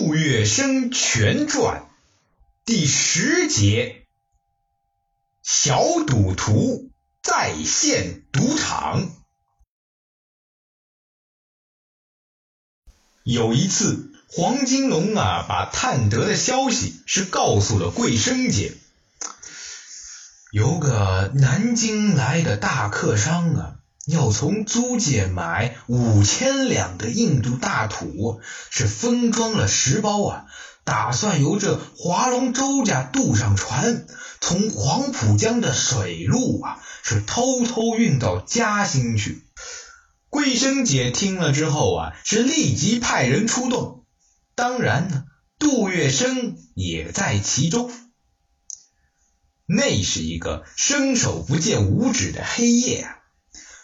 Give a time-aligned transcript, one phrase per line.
[0.00, 1.86] 杜月笙全传
[2.64, 4.06] 第十节：
[5.42, 6.90] 小赌徒
[7.22, 9.10] 再现赌场。
[13.24, 18.72] 有一次，黄金龙啊，把探得的消息是告诉了桂生姐，
[20.50, 23.79] 有个南京来的大客商啊。
[24.10, 28.40] 要从租界买五千两的印度大土，
[28.70, 30.46] 是分装了十包啊，
[30.84, 34.06] 打算由这华龙周家渡上船，
[34.40, 39.44] 从黄浦江的水路啊，是偷偷运到嘉兴去。
[40.28, 44.04] 桂生姐听了之后啊，是立即派人出动，
[44.54, 45.24] 当然呢，
[45.58, 47.90] 杜月笙也在其中。
[49.66, 53.19] 那是一个伸手不见五指的黑夜啊。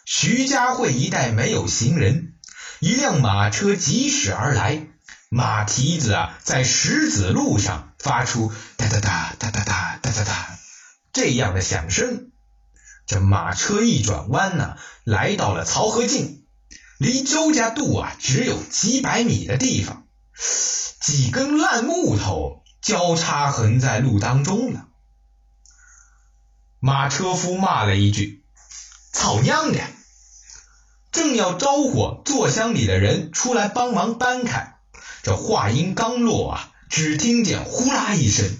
[0.09, 2.35] 徐家汇一带没有行人，
[2.79, 4.87] 一辆马车疾驶而来，
[5.31, 10.59] 马蹄子啊在石子路上发出哒哒哒哒哒哒哒哒哒
[11.13, 12.31] 这样的响声。
[13.05, 16.45] 这马车一转弯呢，来到了漕河泾，
[16.99, 20.07] 离周家渡啊只有几百米的地方，
[21.01, 24.87] 几根烂木头交叉横在路当中了。
[26.79, 28.45] 马车夫骂了一句
[29.13, 29.81] ：“操娘的！”
[31.17, 34.77] 正要招呼坐厢里的人出来帮忙搬开，
[35.23, 38.59] 这话音刚落啊，只听见呼啦一声，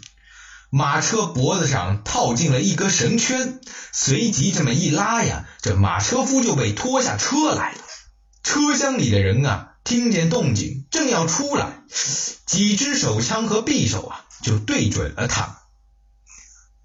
[0.71, 3.61] 马车脖子上套进了一根绳圈，
[3.93, 7.79] 随即这么一拉呀，这马车夫就被拖下车来了。
[8.43, 11.83] 车厢里的人啊，听见动静，正要出来，
[12.47, 15.59] 几支手枪和匕首啊，就对准了他。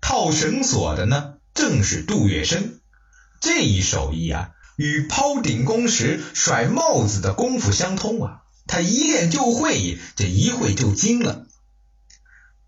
[0.01, 2.81] 套绳索的呢，正是杜月笙，
[3.39, 4.49] 这一手艺啊。
[4.75, 8.41] 与抛顶功时甩帽子的功夫相通啊！
[8.67, 11.45] 他一练就会，这一会就精了。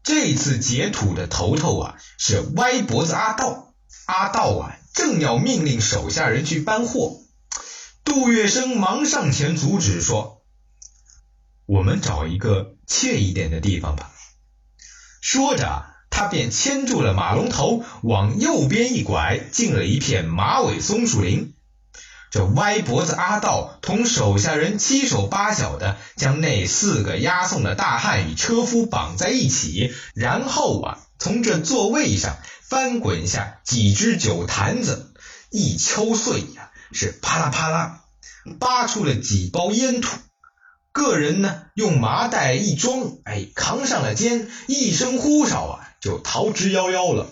[0.03, 3.73] 这次劫土的头头啊，是歪脖子阿道。
[4.05, 7.21] 阿道啊，正要命令手下人去搬货，
[8.03, 10.43] 杜月笙忙上前阻止说
[11.65, 14.11] ：“我们找一个惬一点的地方吧。”
[15.21, 21.53] 说着，他便牵住了马龙头，往右边一拐，进了一片马尾松树林。
[22.33, 35.13] 这歪脖子阿道同手下人七手八脚的将那四个押送的大汉与车夫绑在一起，然后啊，从这座位上翻滚下几只酒坛子，
[35.51, 38.01] 一敲碎呀，是啪啦啪啦，
[38.59, 40.17] 扒出了几包烟土。
[40.91, 47.27] 个人呢，用麻袋一装，哎，扛上了肩，一声呼哨啊，就逃之夭夭了。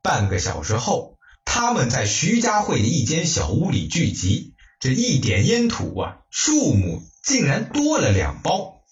[0.00, 1.17] 半个小时后。
[1.50, 8.82] 他们在徐家汇的一间小屋里聚集，这一点烟土啊，数目竟然多了两包。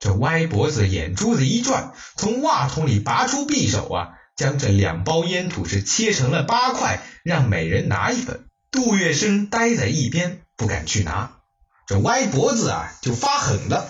[0.00, 8.46] 这歪脖子眼珠子一转，从袜筒里拔出匕首啊，将这两包烟土是切成了八块，让每人拿一份。
[8.72, 11.38] 杜月笙呆在一边，不敢去拿。
[11.86, 13.88] 这歪脖子啊，就发狠了。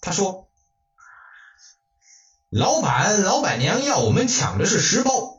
[0.00, 0.48] 他说
[2.48, 5.31] ：“老板、老板娘要我们抢的是十包。”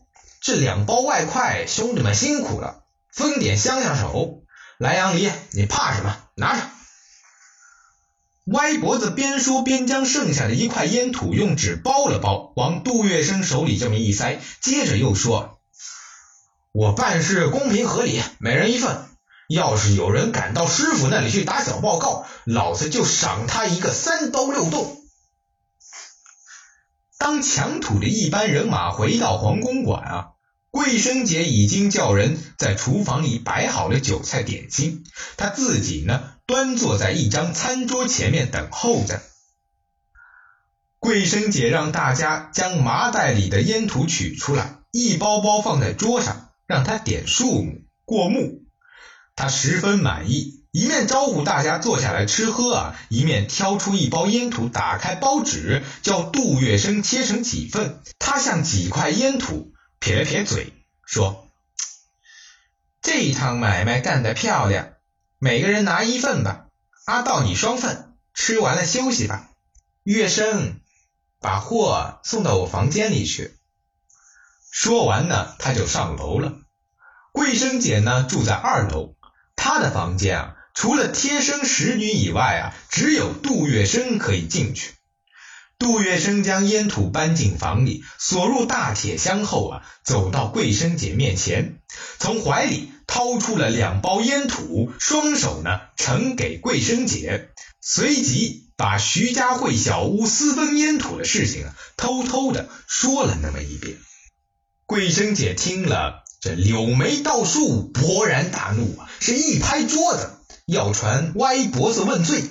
[0.43, 2.83] 这两包外快，兄弟们辛苦了，
[3.13, 4.43] 分点香香手。
[4.77, 6.17] 来，杨离，你怕什么？
[6.35, 6.63] 拿着。
[8.47, 15.61] 歪脖子边说边将剩下的一块烟土用纸包了包，往杜月笙手里这么一塞，接着又说
[16.75, 19.05] ：“我办事公平合理，每人一份。
[19.47, 24.99] 要是有人敢到师傅那里去打小报告，老子就赏他一个三刀六洞。”
[27.23, 30.25] 当强土的一班人马回到黄公馆啊。
[30.71, 35.05] 桂生姐已经叫人在厨房里摆好了酒菜点心，
[35.37, 39.21] 她自己呢端坐在一张餐桌前面等候着。
[40.99, 48.65] 桂生姐让大家将麻袋里的烟土取出来，一包包放在桌上，让他点数目过目。
[49.33, 58.01] 他十分满意，一面招呼大家坐下来吃喝啊，一面挑出一包烟土，打开包纸，叫杜月笙切成几份。
[58.17, 59.71] 他向几块烟土。
[59.99, 60.73] 撇了撇嘴，
[61.05, 61.49] 说
[63.01, 64.89] ：“这一趟买卖干得漂亮，
[65.39, 66.65] 每个人拿一份吧。
[67.05, 69.51] 阿道，你双份，吃完了休息吧。
[70.03, 70.73] 月笙，
[71.39, 73.57] 把货送到我房间里去。”
[74.71, 76.53] 说完呢，他就上楼了。
[77.31, 79.15] 桂生姐呢，住在二楼，
[79.55, 84.91] 她的房间啊，除了贴身使女以外啊，只有杜月笙可以进去。
[85.79, 91.79] 杜月笙将烟土搬进房里，锁入大铁箱后啊，走到桂生姐面前，
[92.19, 97.49] 从怀里掏出了两包烟土，双手呢呈给桂生姐，
[97.81, 103.97] 随即把徐家汇小屋私分烟土的事情啊，偷偷的说了那么一遍。
[104.85, 110.29] 桂生姐听了，这柳眉倒竖，勃然大怒啊，是一拍桌子，
[110.65, 112.43] 要传歪脖子问罪。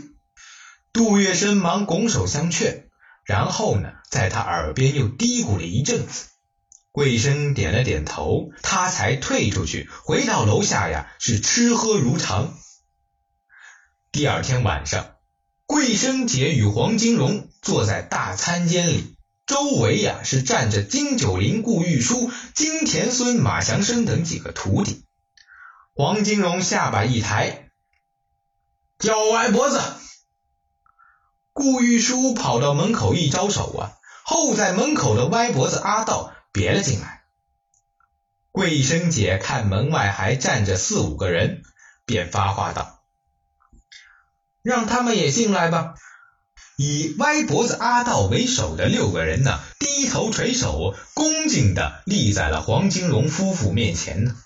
[0.93, 2.91] 杜月笙忙拱手相劝，
[3.25, 6.27] 然后呢，在他耳边又嘀咕了一阵子。
[6.91, 12.53] 桂生点了点头，他才退出去，回到楼下呀，是吃喝如常。
[14.11, 15.17] 第二天晚上，
[15.65, 19.17] 桂生姐与黄金荣坐在大餐间里，
[19.47, 25.07] 周围呀是站着金九龄、顾玉书、金田孙、马祥生等几个徒弟。
[25.95, 27.62] 黄金荣下巴一抬，
[29.03, 29.81] 叫歪脖子。
[31.53, 37.25] 顾玉书跑到门口一招手啊，候在门口的歪脖子阿道别了进来。
[38.53, 41.63] 桂生姐看门外还站着四五个人，
[42.07, 43.03] 便发话道。
[44.63, 45.95] 让他们也进来吧。
[46.77, 54.37] 以歪脖子阿道为首的六个人呢，低头垂手，恭敬的立在了黄金荣夫妇面前呢。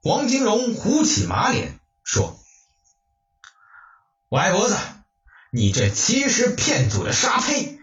[0.00, 2.37] 黄金荣虎起马脸说
[4.30, 4.76] ：“歪脖子，
[5.50, 7.78] 你这欺师骗祖的沙胚，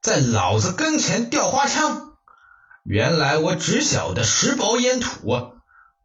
[0.00, 2.16] 在老子跟前吊花枪！
[2.82, 5.50] 原来我只晓得十包烟土啊，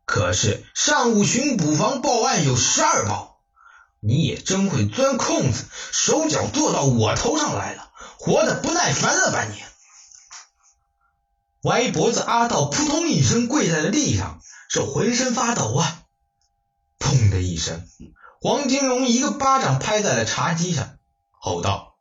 [0.04, 3.40] 可是上午巡捕房报案有十二包。”
[4.04, 9.64] 你也真会钻空子，手脚做到我头上来了，活得不耐烦了吧你？
[11.62, 16.02] 歪脖子阿道扑通一声跪在了地上，是浑身发抖啊！
[17.00, 17.88] 砰的一声，
[18.44, 20.98] 黄金荣一个巴掌拍在了茶几上，
[21.30, 22.00] 吼道：“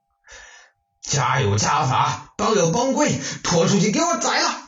[1.05, 4.63] 家有家法，帮有帮规，拖出去给我宰了！”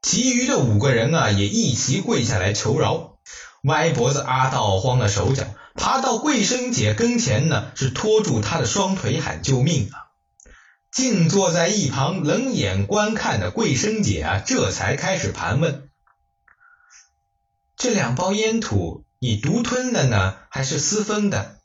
[0.00, 3.18] 其余的五个人啊，也一齐跪下来求饶。
[3.64, 10.06] 歪脖子阿道慌了手脚，爬到桂生姐跟前呢，是拖住她的双腿喊救命啊！
[10.92, 15.90] 静坐在一旁冷眼观看的桂生姐啊，这才开始盘问：
[17.76, 21.60] 这两包烟土，你独吞的呢，还是私分的？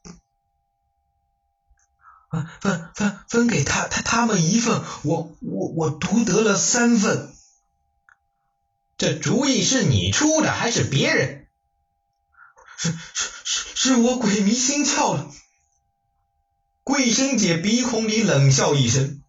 [2.61, 7.33] 分分分给他他他们一份，我我我独得了三份。
[8.95, 11.47] 这主意是你出的还是别人？
[12.77, 15.31] 是是是，是我鬼迷心窍了。
[16.83, 19.23] 桂生姐鼻孔里冷笑一声：“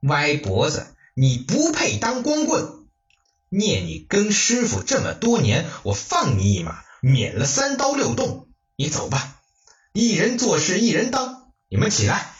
[0.00, 2.86] 歪脖子，你不配当光棍。
[3.50, 8.48] 念你跟师傅这么多年，我放你一马，免了三刀六洞。
[8.76, 9.40] 你走吧，
[9.92, 11.52] 一人做事一人当。
[11.68, 12.34] 你们起来。”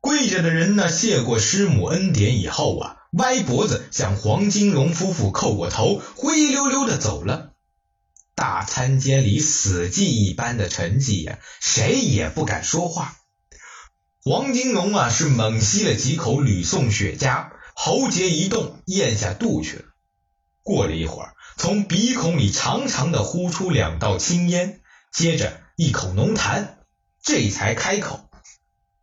[0.00, 2.96] 跪着的人呢，谢过师母恩典以后啊。
[3.12, 7.54] 歪脖子向黄金荣夫妇叩过头，灰溜溜的走了。
[8.34, 13.16] 大餐间里死寂一般的沉寂呀，谁也不敢说话。
[14.20, 19.84] 黄金荣啊，是猛吸了几口吕宋雪茄，喉结一动，咽下肚去了。
[20.66, 24.82] 过了一会儿，从鼻孔里长长的呼出两道青烟，
[25.12, 26.74] 接着一口浓痰，
[27.22, 28.28] 这才开口：“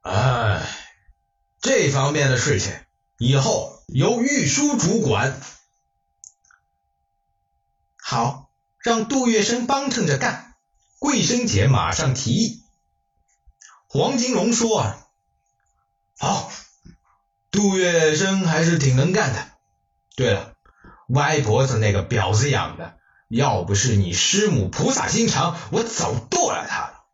[0.03, 0.61] 哎，
[1.61, 2.73] 这方面的事情
[3.17, 5.39] 以后。”由玉书主管。
[7.97, 8.49] 好，
[8.79, 10.55] 让杜月笙帮衬着干。
[10.99, 12.63] 桂生姐马上提议。
[13.87, 15.07] 黄金荣说：“啊，
[16.17, 16.51] 好，
[17.51, 19.51] 杜月笙还是挺能干的。
[20.15, 20.52] 对了，
[21.09, 27.05] 歪脖子那个婊子养的，要不是你师母菩萨心肠，我早剁了他了。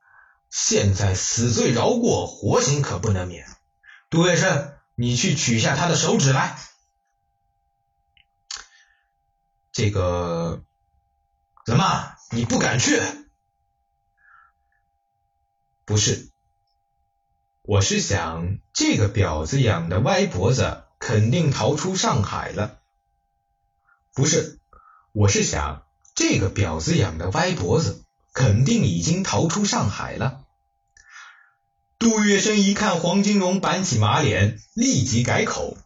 [0.49, 3.47] 现在死罪饶过，活刑可不能免。
[4.09, 6.59] 杜月笙。”你去取下他的手指来。
[9.71, 10.65] 这个
[11.65, 12.17] 怎么？
[12.31, 13.01] 你不敢去？
[15.85, 16.29] 不是，
[17.61, 22.78] 我是想，这个婊子养的歪脖子肯定逃出上海了。
[24.19, 24.59] 不是，
[25.13, 25.83] 我是想，
[26.13, 30.43] 这个婊子养的歪脖子肯定已经逃出上海了。
[31.97, 35.77] 杜月笙一看黄金荣板起马脸，立即改口：“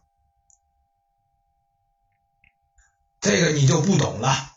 [3.22, 4.50] 这个你就不懂了。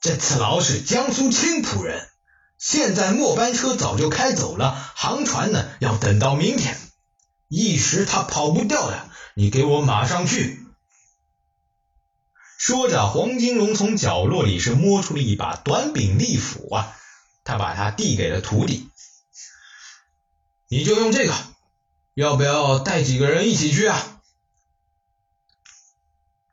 [0.00, 2.08] 这次郎是江苏青浦人，
[2.56, 6.78] 现在末班车早就开走了，航船呢要等到明天，
[7.48, 9.10] 一时他跑不掉的。
[9.34, 10.60] 你给我马上去。”
[12.62, 16.96] 说着，黄金荣从角落里是摸出了一把短柄利斧啊，
[17.42, 18.88] 他把它递给了徒弟。
[20.68, 21.34] 你就用这个，
[22.14, 24.22] 要不要带几个人一起去啊？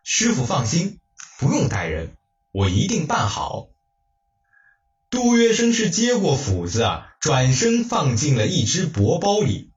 [0.02, 1.00] 师傅放心，
[1.38, 2.18] 不用带人，
[2.52, 3.68] 我一定办好。
[5.12, 9.72] 杜月笙是接过斧子啊，转身放进了一只薄包里，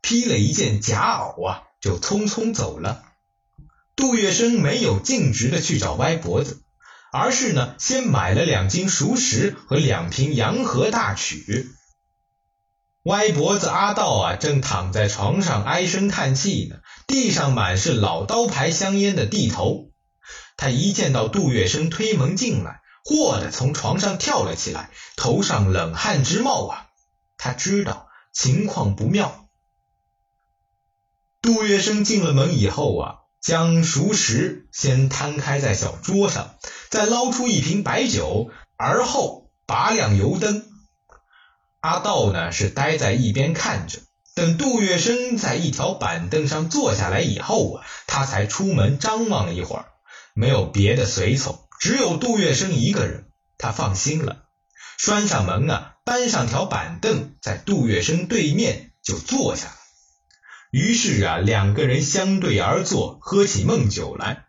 [0.00, 3.04] 披了一件夹袄啊，就匆匆走了。
[3.96, 6.62] 杜月笙没有径直的去找歪脖子，
[7.12, 11.70] 而是呢，先买了两斤熟食和两瓶洋河大曲。
[13.04, 19.90] 歪脖子阿道啊，正躺在床上唉声叹气呢，地上满是老刀牌香烟的地头。
[20.56, 22.80] 他一见到杜月笙推门进来。
[23.06, 26.86] 霍的从床上跳了起来，头上冷汗直冒啊！
[27.36, 29.46] 他知道情况不妙。
[31.42, 36.54] 杜月笙进了门以后啊，将熟食先摊开在小桌上，
[36.88, 38.48] 再捞出一瓶白酒，
[38.78, 40.64] 而后拔亮油灯。
[41.80, 43.98] 阿道呢是待在一边看着，
[44.34, 49.84] 等杜月笙在一条板凳上坐下来以后啊，他才出门张望了一会儿，
[50.32, 51.68] 没有别的随从。
[51.78, 53.26] 只有杜月笙一个人，
[53.58, 54.44] 他放心了，
[54.96, 59.76] 拴上门啊，搬上条板凳，在杜月笙对面就坐下了。
[60.74, 64.46] 于是啊，两个人相对而坐，喝起闷酒来。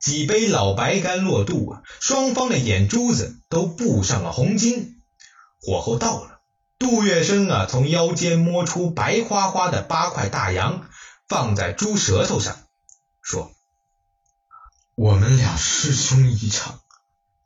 [0.00, 4.96] 几杯老白干落肚啊，双方的眼珠子都布上了红巾。
[5.60, 6.40] 火候到了，
[6.76, 10.88] 杜月笙啊，从腰间摸出白花花的八块大洋，
[11.28, 12.58] 放在猪舌头上，
[13.20, 13.52] 说。
[14.96, 16.80] 我们俩师兄一场，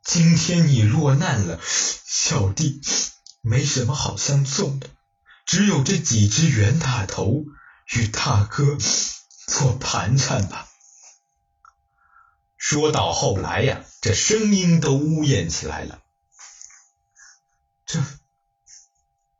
[0.03, 2.81] 今天你落难了，小弟
[3.41, 4.89] 没什么好相送的，
[5.45, 7.45] 只有这几只袁大头
[7.95, 8.77] 与大哥
[9.47, 10.67] 做盘缠吧。
[12.57, 16.01] 说到后来呀，这声音都呜咽起来了。
[17.85, 18.03] 这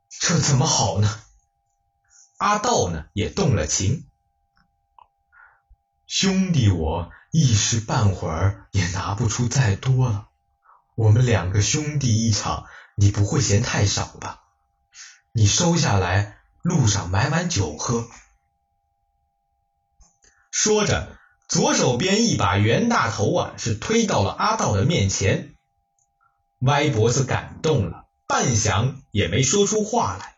[0.10, 1.24] 这怎么好呢？
[2.38, 4.08] 阿道呢也动了情，
[6.06, 7.12] 兄弟我。
[7.30, 10.30] 一时半会儿也拿不出再多了。
[10.96, 14.42] 我们两个兄弟一场，你不会嫌太少吧？
[15.34, 18.08] 你收下来，路上买碗酒喝。
[20.60, 21.16] 说着，
[21.48, 25.54] 左手边一把袁大头啊，是推到了阿道的面前。
[26.58, 30.36] 歪脖子感动了，半晌也没说出话来。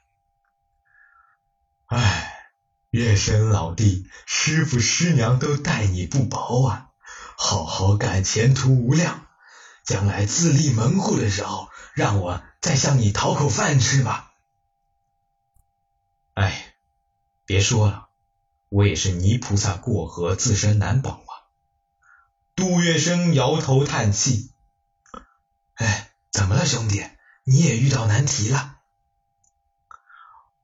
[1.86, 2.52] 唉，
[2.90, 6.90] 月神老弟，师傅师娘都待你不薄啊。
[7.38, 9.26] 好好干，前途无量。
[9.86, 14.34] 将来自立门户的时候，让我再向你讨口饭吃吧。
[16.34, 16.76] 哎，
[17.46, 18.09] 别说了，
[18.70, 21.32] 我也是泥菩萨过河，自身难保啊。
[22.56, 24.52] 杜月笙摇头叹气。
[25.74, 27.04] 哎，怎么了，兄弟？
[27.44, 28.76] 你也遇到难题了？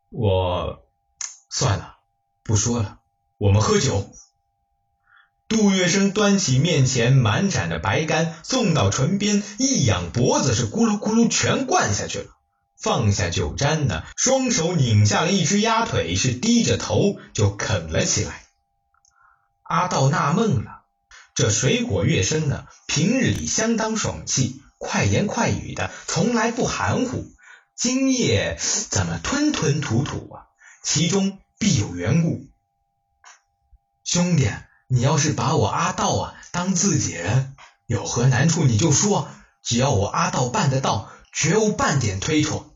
[0.10, 0.88] 我
[1.50, 1.98] 算了，
[2.44, 3.00] 不说了，
[3.38, 4.14] 我们喝酒。
[5.48, 12.36] 杜月笙端起面前满盏的白干，送到唇边，一仰脖子，是咕噜咕噜全灌下去了。
[12.80, 18.44] 放下酒砧呢，双手拧下了一只鸭腿，是低着头就啃了起来。
[19.64, 20.84] 阿道纳闷了，
[21.34, 27.32] 这水果月生呢，平日里相当爽气，快言快语的，从来不含糊，
[27.76, 30.48] 今夜怎么吞吞吐吐啊？
[30.84, 32.48] 其中必有缘故，
[34.04, 34.50] 兄弟。
[34.88, 37.56] 你要是把我阿道啊当自己人，
[37.88, 39.28] 有何难处你就说，
[39.64, 42.74] 只要我阿道办得到，绝无半点推脱。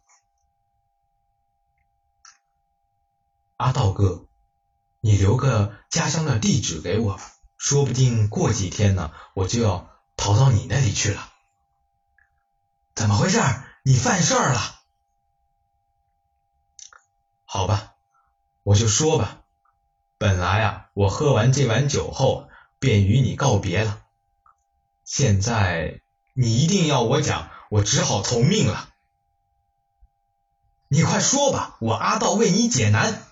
[3.56, 4.28] 阿道哥，
[5.00, 7.18] 你留个家乡的地址给我，
[7.58, 11.32] 说不定过几天呢，我就要逃到你那里去了。
[12.96, 13.40] 怎么回事？
[13.86, 14.82] 你犯事儿了？
[17.46, 17.96] 好吧，
[18.64, 19.42] 我就说吧。
[20.18, 24.06] 本来啊，我喝完这碗酒后便与你告别了。
[25.06, 26.02] 现在
[26.34, 28.94] 你一定要我讲，我只好从命了。
[30.88, 33.26] 你快说吧，我阿道为你解难。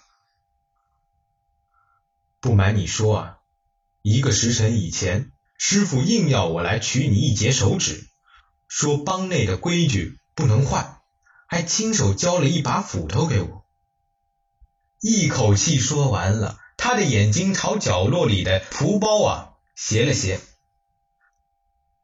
[2.39, 3.37] 不瞒你说啊，
[4.01, 8.07] 一个时辰以前，师傅硬要我来取你一截手指，
[8.67, 11.01] 说帮内的规矩不能坏，
[11.47, 13.65] 还亲手交了一把斧头给我。
[15.01, 16.59] 一口气说完了。
[16.79, 20.39] 他的眼睛朝角落里的蒲包啊斜了斜，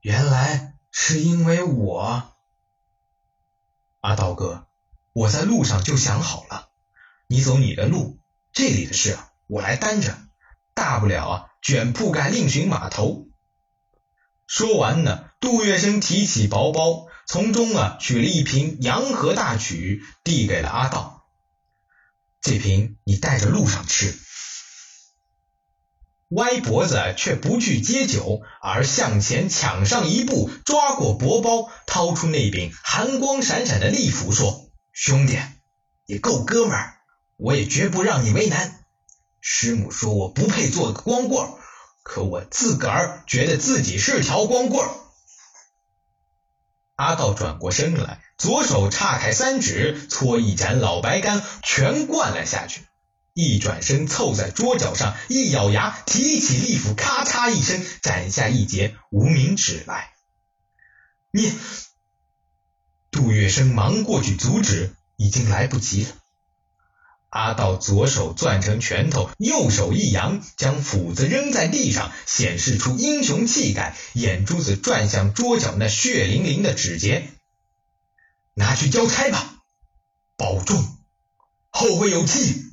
[0.02, 2.36] 原来是因为我，
[4.00, 4.68] 阿道哥，
[5.12, 6.70] 我在路上就想好了，
[7.26, 8.20] 你走你的路，
[8.54, 10.16] 这里的事啊我来担着，
[10.76, 13.28] 大不了啊卷铺盖另寻码头。
[14.46, 21.28] 说完呢，杜月笙提起薄包，从中啊取了一瓶洋河大曲，递给了阿道，
[22.40, 24.16] 这瓶你带着路上吃。
[26.36, 35.38] 歪脖子却不去接酒，而向前抢上一步，抓过薄包，掏出那柄寒光闪闪的利斧，说：“兄弟，
[36.08, 36.94] 你够哥们儿，
[37.38, 38.80] 我也绝不让你为难。
[39.42, 41.50] 师母说我不配做个光棍，
[42.04, 44.88] 可我自个儿觉得自己是条光棍。”
[46.96, 52.86] 阿道转过身来，左手岔开三指，搓一盏老白干，全灌了下去。
[53.34, 60.13] 一转身，凑在桌角上，一咬牙，提起利斧，咔嚓一声，斩下一截无名指来。
[61.32, 61.52] 你，
[63.10, 66.12] 杜月笙忙过去阻止，已经来不及了。
[67.30, 77.32] 阿道左手攥成拳头，右手一扬，将斧子扔在地上，显示出英雄气概，眼珠子转向桌角那血淋淋的指节，
[78.54, 79.56] 拿去交差吧，
[80.38, 80.86] 保重，
[81.72, 82.73] 后会有期。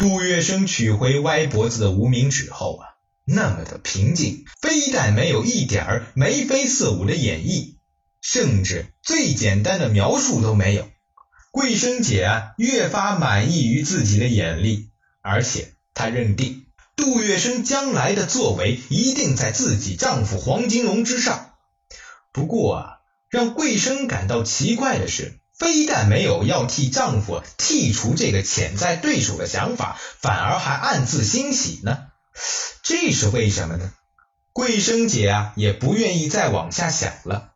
[0.00, 2.88] 杜月笙取回歪脖子的无名指后啊，
[3.26, 7.74] 那么的平静，非但没有一点儿眉飞色舞的演绎，
[8.22, 10.88] 甚至最简单的描述都没有。
[11.50, 14.88] 桂生姐啊，越发满意于自己的眼力，
[15.20, 16.64] 而且她认定
[16.96, 21.50] 杜月笙将来的作为一定在自己丈夫黄金荣之上。
[22.32, 22.92] 不过啊，
[23.28, 25.39] 让桂生感到奇怪的是。
[25.60, 32.06] 非但没有要替丈夫剔除这个潜在对手的想法，反而还暗自欣喜呢。
[32.82, 33.92] 这是为什么呢？
[34.54, 37.52] 桂生姐啊，也不愿意再往下想了。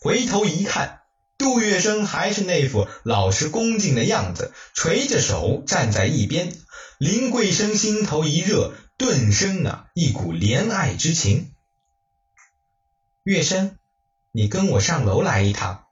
[0.00, 1.02] 回头一看，
[1.36, 6.56] 杜月笙还是那副老实恭敬的样子，垂着手站在一边。
[6.98, 11.52] 林桂生心头一热，顿生啊一股怜爱之情。
[13.24, 13.72] 月笙，
[14.32, 15.84] 你跟我上楼来一趟。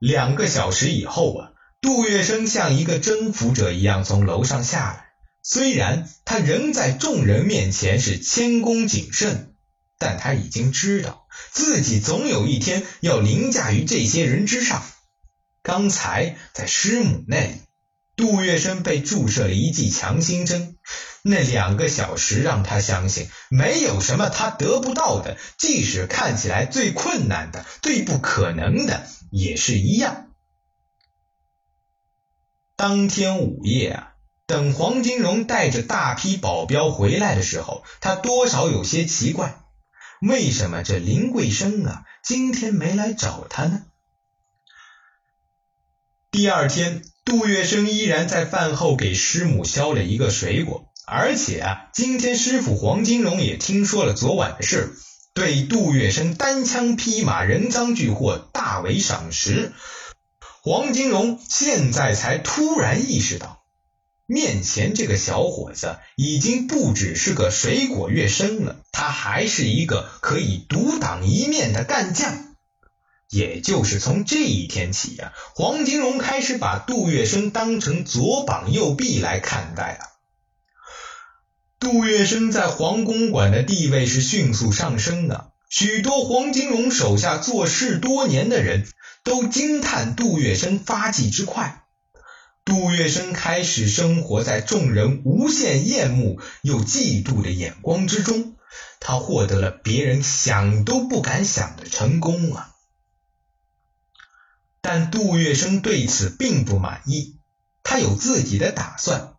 [0.00, 1.50] 两个小时以后啊，
[1.82, 5.04] 杜月笙像一个征服者一样从楼上下来。
[5.42, 9.54] 虽然他仍在众人面前是谦恭谨慎，
[9.98, 14.82] 但他已经知道自己总有一天要凌驾于这些人之上。
[15.62, 17.60] 刚才在师母那里，
[18.20, 20.76] 杜月笙被注射了一剂强心针，
[21.22, 29.06] 那两个小时让他相信，没有什么他得不到的，即使看起来最困难的、最不可能的。
[29.30, 30.26] 也是一样。
[32.74, 34.12] 当天午夜啊，
[34.44, 39.62] 等黄金荣带着大批保镖回来的时候，他多少有些奇怪，
[40.20, 43.82] 为什么这林桂生啊今天没来找他呢？
[46.32, 54.94] 第二天，杜月笙依然在饭后给师母削了一个水果，而且啊，今天师傅黄金荣也听说了昨晚的事。
[55.34, 59.72] 对杜月笙单枪匹马、人赃俱获大为赏识。
[60.62, 63.64] 黄金荣现在才突然意识到，
[64.26, 72.49] 面前这个小伙子已经不只是个水果月笙了，他还是一个可以独当一面的干将。
[73.30, 80.00] 也就是从这一天起呀，黄金荣开始把杜月笙当成左膀右臂来看待了。
[81.78, 88.86] 杜月笙在黄公馆的地位是迅速上升的，许多黄金荣手下做事多年的人
[89.22, 91.84] 都惊叹杜月笙发迹之快。
[92.64, 98.56] 杜月笙开始生活在众人无限厌恶又嫉妒的眼光之中，
[98.98, 102.74] 他获得了别人想都不敢想的成功啊！
[104.82, 107.38] 但杜月笙对此并不满意，
[107.82, 109.34] 他有自己的打算。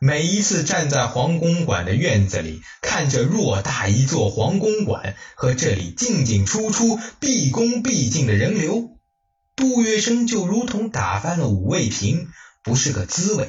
[0.00, 8.98] 每一次站在皇宫馆的院子里，看着偌大一座皇宫馆和这里进进出出、毕恭毕敬的人流，
[9.56, 12.28] 杜月笙就如同打翻了五味瓶，
[12.62, 13.48] 不是个滋味。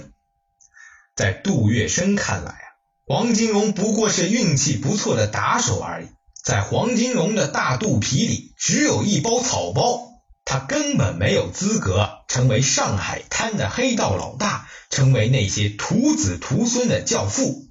[1.15, 2.63] 在杜月笙看来啊，
[3.05, 6.07] 黄金荣不过是运气不错的打手而已，
[6.41, 10.14] 在黄金荣的大肚皮里只有一包草包。
[10.45, 17.65] 他根本没有资格成为上海滩的黑道老大，成为那些徒子徒孙的教父。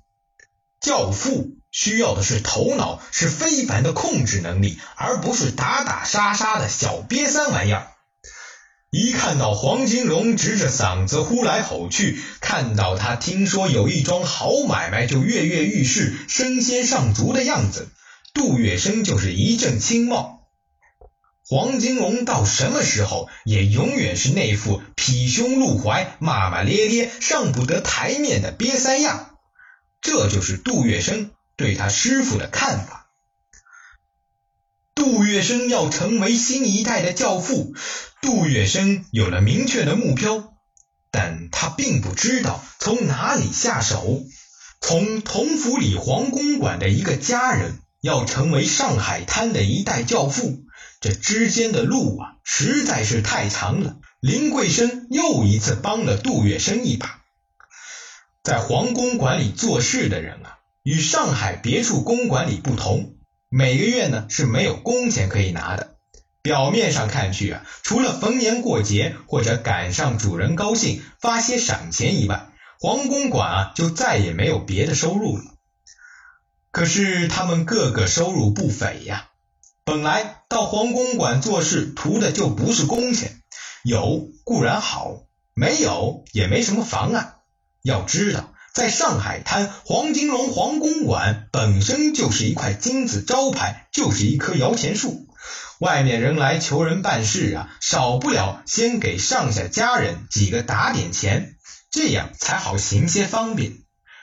[0.81, 7.87] 教父需要的是头脑，是非凡的控制能力，而不是打打杀杀的小瘪三玩意儿。
[8.91, 17.89] 一看到黄金荣直着嗓子呼来吼去，看到他听说有一桩好买卖就跃跃欲试、身先上足的样子，
[18.35, 20.44] 杜月笙就是一阵轻冒。
[21.47, 29.37] 黄金荣到什么时候也永远是那副痞胸露怀、骂骂咧咧、上不得台面的瘪三样。
[30.01, 33.11] 这就是杜月笙对他师傅的看法。
[34.95, 37.75] 杜月笙要成为新一代的教父，
[38.23, 40.55] 杜月笙有了明确的目标。
[41.11, 44.23] 但他并不知道从哪里下手。
[44.81, 50.64] 从同府里黄公馆的一个家人，要成为上海滩的一代教父，
[51.05, 53.99] 这之间的路啊，实在是太长了。
[54.21, 57.21] 林桂生又一次帮了杜月笙一把。
[58.43, 63.17] 在皇宫馆里做事的人啊，与上海别墅公馆里不同，
[63.51, 65.99] 每个月呢是没有工钱可以拿的。
[66.41, 72.49] 表面上看去啊，除了逢年过节或者赶上主人高兴发些赏钱以外，
[72.81, 75.45] 皇宫馆啊就再也没有别的收入了。
[76.71, 79.29] 可是他们个个收入不菲呀。
[79.87, 83.43] 本来到皇宫馆做事图的就不是工钱，
[83.83, 87.35] 有固然好，没有也没什么妨碍。
[87.83, 95.29] 要知道，在上海滩，黄金荣皇宫馆本身就是一块金字招牌，就是一棵摇钱树。
[95.81, 101.57] 外面人来求人办事啊，少不了先给上下家人几个打点钱，
[101.91, 103.73] 这样才好行些方便。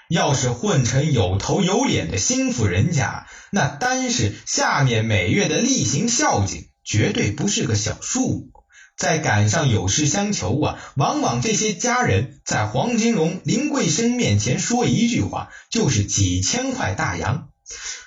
[0.10, 8.52] 要是混成有头有脸的心腹人家，那单是下面每月的例行孝敬，绝对不是个小数目。
[8.98, 17.50] 再赶上有事相求啊，往往这些家人在黄金荣、林桂生面前说一句话，就是几千块大洋。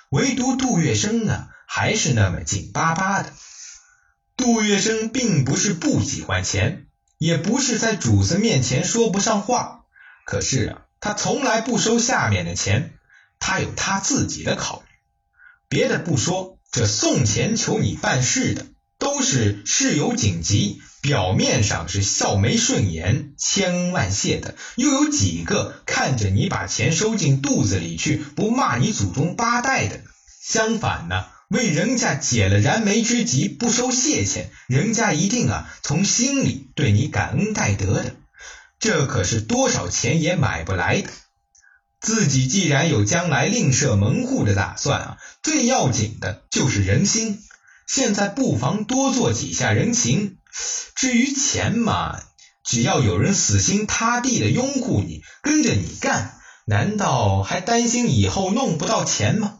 [0.09, 1.47] 唯独杜月笙呢？
[1.67, 3.33] 还是那么紧巴巴的。
[4.37, 9.81] 杜月笙并不是不喜欢钱，也不是在主子面前说不上话。
[10.25, 12.93] 可是啊，他从来不收下面的钱，
[13.39, 14.85] 他有他自己的考虑。
[15.69, 18.65] 别的不说，这送钱求你办事的，
[18.99, 30.01] 都是事有紧急，表面上是笑眉顺眼、千恩万谢的，又有几个看着你把钱收进肚子里去，不骂你祖宗八代的？
[30.41, 31.25] 相反呢？
[31.47, 38.15] 为人家解了燃眉之急，不收谢钱，人家一定啊从心里对你感恩戴德的。
[38.79, 41.09] 这可是多少钱也买不来的。
[42.05, 47.39] 自己既然有将来另设门户的打算啊，最要紧的就是人心。
[47.87, 50.37] 现在不妨多做几下人情。
[50.95, 52.21] 至于钱嘛，
[52.63, 56.37] 只要有人死心塌地的拥护你，跟着你干，
[56.67, 59.57] 难道还担心以后弄不到钱吗？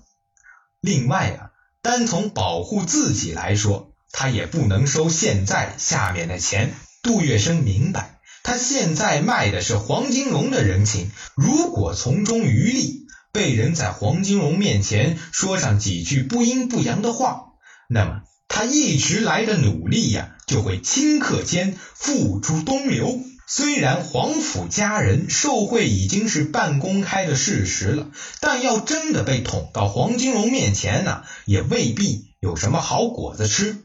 [0.80, 1.50] 另外啊。
[1.82, 6.76] 单从保护自己来说，他也不能收现在下面的钱。
[7.02, 8.14] 杜月笙明白，
[8.46, 17.46] 他现在卖的是黄金荣的人情，如果从中渔利，被人在黄金荣面前说上几句不阴不阳的话，
[17.90, 23.20] 那么他一直来的努力呀，就会顷刻间付诸东流。
[23.48, 33.78] 虽然皇府家人受贿已经是半公开的事实了，但要真的被捅到黄金荣面前呢，也未必有什么好果子吃。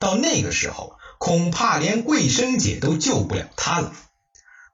[0.00, 3.92] 到那个时候，恐怕连桂生姐都救不了他了。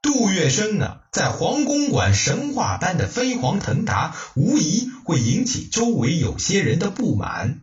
[0.01, 7.61] 杜月笙呢，在皇宫馆神话般的飞黄腾达，无疑会引起周围有些人的不满。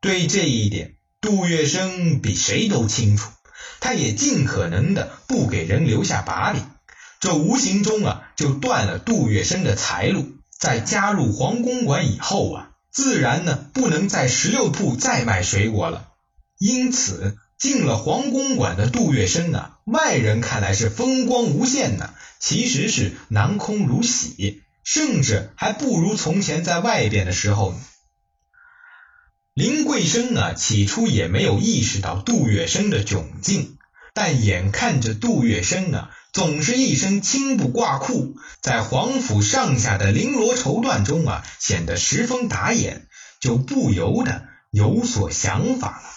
[0.00, 3.30] 对这一点，杜月笙比谁都清楚。
[3.78, 6.64] 他也尽可能的不给人留下把柄，
[7.20, 10.26] 这无形中啊就断了杜月笙的财路。
[10.58, 16.08] 在加入皇宫馆以后啊，自然呢不能在十六铺再卖水果了。
[16.58, 27.74] 因此进了皇宫馆的杜月笙呢，外人看来是风光无限呢，其实是囊空如洗，甚至还不如从前在外边的时候。
[29.52, 33.76] 林桂生呢，起初也没有意识到杜月笙的窘境，
[34.14, 43.06] 但眼看着杜月笙啊，总是一身青布挂裤，在皇府上下的绫罗绸缎中啊，显得十分打眼，
[43.38, 46.10] 就不由得有所想法了。